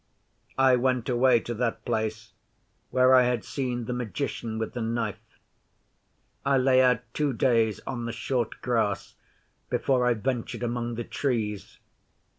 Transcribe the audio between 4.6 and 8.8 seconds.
the knife. I lay out two days on the short